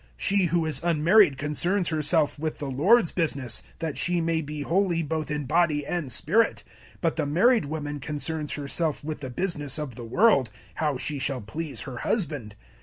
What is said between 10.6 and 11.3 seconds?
how she